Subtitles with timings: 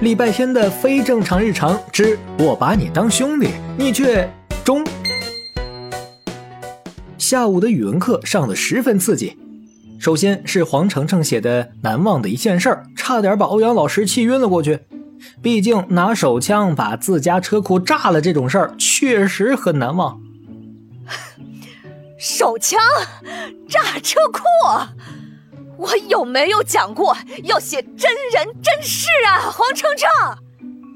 [0.00, 4.28] 礼拜天的非正常日常之我把你当兄弟，你却
[4.64, 4.84] 中。
[7.16, 9.38] 下午的语文课上的十分刺激，
[9.98, 14.80] 首先是黄程程写的难忘的一件事儿，差点把欧阳老师气晕了过去。
[15.40, 20.20] 毕竟拿手枪把自家车库炸了这种事儿，确实很难忘。
[22.18, 22.78] 手枪
[23.68, 24.40] 炸车库，
[25.84, 29.50] 我有没有讲过要写真人真事啊？
[29.50, 30.08] 黄澄澄。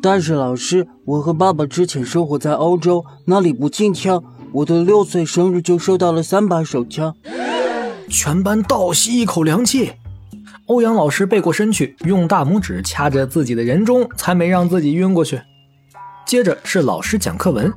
[0.00, 4.22] 但是老师，我和爸爸之前生活在欧洲，那里不禁枪。
[4.50, 7.14] 我的六岁生日就收到了三把手枪。
[8.08, 9.92] 全班倒吸一口凉气。
[10.68, 15.38] 欧阳老师背过身去，用大拇指掐着自己的人中，才没让自己晕过去。
[16.24, 17.70] 接着是老师讲课文，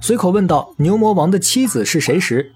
[0.00, 2.52] 随口问到牛魔王的妻子是谁时，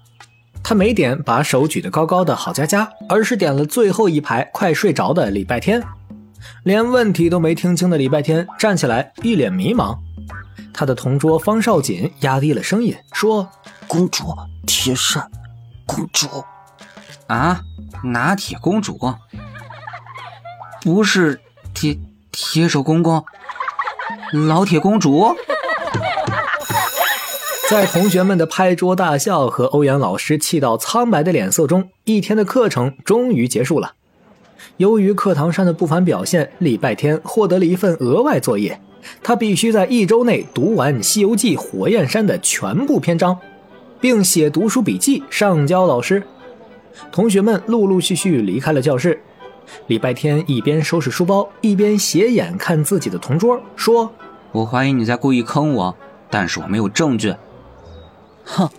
[0.63, 5.83] 他没点把手举得高高的郝佳佳，而是点了最后一排快睡着的礼拜天。
[6.63, 9.97] 连问题都没听清的礼拜天站起来，一脸迷茫。
[10.73, 13.49] 他的同桌方少锦压低了声音说
[13.87, 14.23] ：“公主，
[14.65, 15.29] 铁扇，
[15.85, 16.27] 公主，
[17.27, 17.61] 啊，
[18.03, 18.97] 拿铁公主。”
[20.81, 21.39] 不是
[21.73, 21.95] 铁
[22.31, 23.23] 铁手公公，
[24.47, 25.35] 老铁公主，
[27.71, 33.93] 在同学们的拍桌大笑和欧阳老师气到苍白的脸色中，一天的课程终于结束了。
[34.75, 38.77] 由于课堂上的不凡表现，礼拜天获得了一份额外作业，
[39.23, 43.39] 他必须在一周内读完《西游记》火焰山的全部篇章，
[44.01, 46.21] 并写读书笔记上交老师。
[47.09, 49.17] 同学们陆陆续续离开了教室。
[49.87, 54.11] 礼拜天一边收拾书包，一边斜眼看自己的同桌，说
[54.51, 55.95] ：“我怀疑你在故意坑我，
[56.29, 57.33] 但是我没有证据。”
[58.45, 58.69] 哼，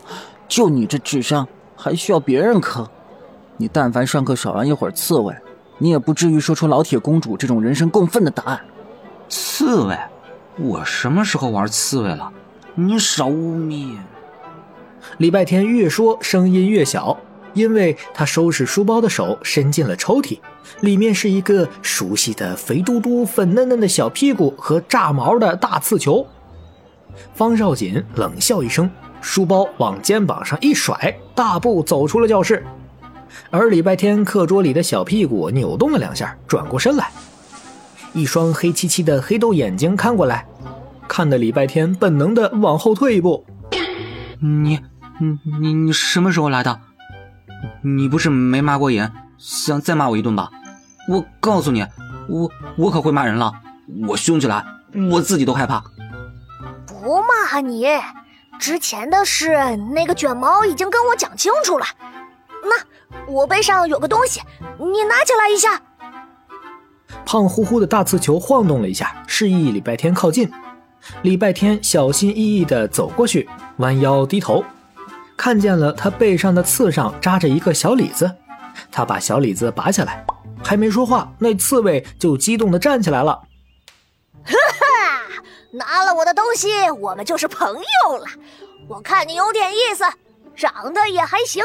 [0.48, 1.46] 就你这智商，
[1.76, 2.86] 还需要别人坑？
[3.56, 5.34] 你但凡上课少玩一会儿刺猬，
[5.78, 8.60] 你也不至于说出老铁公主这种人神共愤的答案。
[9.28, 9.98] 刺猬？
[10.58, 12.32] 我什么时候玩刺猬了？
[12.74, 13.96] 你少污蔑！
[15.18, 17.18] 礼拜天越说声音越小。
[17.54, 20.38] 因为他收拾书包的手伸进了抽屉，
[20.80, 26.26] 里面是一个熟悉的肥嘟嘟、粉嫩嫩的小屁股和炸毛的大刺球。
[27.34, 28.90] 方少锦冷笑一声，
[29.20, 32.64] 书包往肩膀上一甩，大步走出了教室。
[33.50, 37.10] 而礼拜天课桌里的小屁股扭动了两下，转过身来，
[38.12, 40.46] 一双黑漆漆的黑豆眼睛看过来，
[41.08, 43.44] 看得礼拜天本能的往后退一步。
[44.40, 44.80] 你，
[45.20, 46.80] 你，你，你什么时候来的？
[47.82, 49.08] 你不是没骂过瘾，
[49.38, 50.50] 想再骂我一顿吧？
[51.08, 51.86] 我告诉你，
[52.28, 53.52] 我我可会骂人了，
[54.08, 54.64] 我凶起来，
[55.10, 55.82] 我自己都害怕。
[57.52, 57.86] 不骂你，
[58.58, 59.54] 之前的事
[59.94, 61.84] 那个卷毛已经跟我讲清楚了。
[62.62, 64.40] 那我背上有个东西，
[64.78, 65.82] 你拿起来一下。
[67.26, 70.50] 胖乎乎的大刺球晃动了一下，示意礼拜天靠近。
[71.20, 73.46] 礼拜天小心翼翼地走过去，
[73.76, 74.64] 弯腰低头。
[75.36, 78.34] 看见了他背上的刺上扎着一个小李子，
[78.90, 80.24] 他把小李子拔下来，
[80.64, 83.42] 还没说话，那刺猬就激动地站起来了。
[85.70, 88.26] 拿了我的东西，我们就是朋友了。
[88.88, 90.04] 我看你有点意思，
[90.54, 91.64] 长得也还行。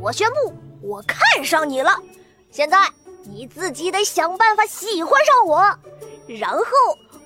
[0.00, 1.96] 我宣布，我看上你了。
[2.50, 2.88] 现在
[3.24, 5.78] 你自己得想办法喜欢上我，
[6.26, 6.64] 然后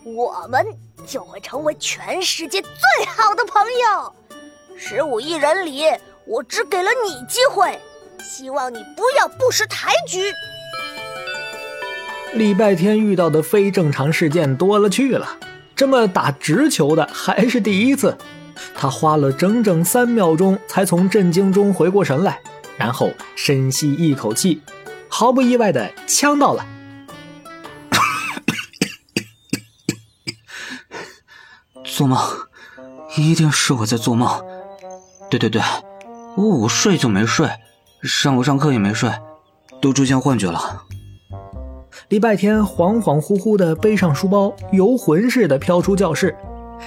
[0.04, 0.66] 我们
[1.06, 4.14] 就会成为全世界最好的朋友。
[4.76, 5.84] 十五亿人里，
[6.26, 7.80] 我只给了你机会，
[8.20, 10.32] 希望你不要不识抬举。
[12.34, 15.38] 礼拜天遇到的非正常事件多了去了，
[15.76, 18.16] 这么打直球的还是第一次。
[18.74, 22.40] 他花了整整三秒钟才从震惊中回过神来，
[22.78, 24.62] 然后深吸一口气，
[25.08, 26.66] 毫不意外的呛到了。
[31.84, 32.18] 做梦，
[33.18, 34.42] 一定是我在做梦。
[35.28, 35.60] 对对对，
[36.36, 37.50] 我午睡就没睡，
[38.02, 39.10] 上午上课也没睡，
[39.82, 40.84] 都出现幻觉了。
[42.08, 46.36] 礼拜天恍恍惚惚的背上书包，游魂似的飘出教室，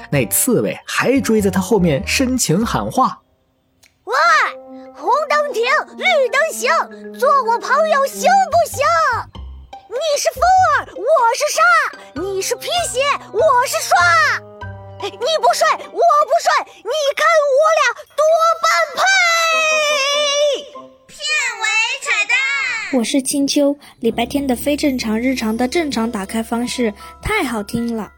[0.10, 3.20] 那刺猬还追在他后面深情喊话
[4.06, 4.16] ：“喂，
[4.96, 5.66] 红灯停，
[5.98, 6.72] 绿灯行，
[7.20, 8.80] 做我朋友行不行？
[9.90, 10.42] 你是风
[10.78, 11.04] 儿，我
[11.36, 11.62] 是沙，
[12.22, 13.02] 你是皮鞋，
[13.34, 13.98] 我是刷。”
[15.02, 17.84] 你不睡，我不睡，你看我俩
[18.16, 18.24] 多
[18.62, 18.66] 般
[18.96, 19.04] 配！
[22.92, 23.76] 我是青秋。
[24.00, 26.92] 礼拜天的非正常日常的正常打开方式
[27.22, 28.12] 太好听了。